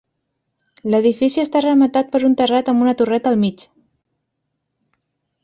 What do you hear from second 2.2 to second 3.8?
un terrat amb una torreta al mig.